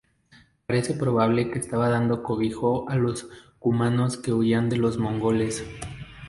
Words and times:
Parece 0.65 0.95
probable 0.95 1.51
que 1.51 1.59
estaba 1.59 1.87
dando 1.87 2.23
cobijo 2.23 2.89
a 2.89 2.95
los 2.95 3.27
cumanos 3.59 4.17
que 4.17 4.33
huían 4.33 4.67
de 4.67 4.77
los 4.77 4.97
mongoles. 4.97 5.63